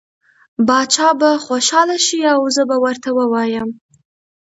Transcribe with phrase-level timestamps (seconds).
[0.67, 3.69] باچا به خوشحاله شي او زه به ورته ووایم.